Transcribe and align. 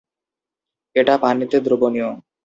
এটা 0.95 1.13
পানিতে 1.17 1.57
দ্রবণীয়। 1.65 2.09